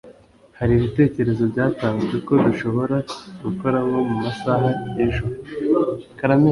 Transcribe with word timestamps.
Hari 0.57 0.71
ibitekerezo 0.75 1.43
byatanzwe 1.51 2.15
ko 2.27 2.33
dushobora 2.45 2.95
gukora 3.43 3.77
nko 3.87 3.99
mu 4.09 4.17
masaha 4.25 4.69
y’ijoro 4.95 5.35